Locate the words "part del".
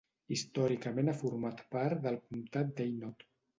1.77-2.19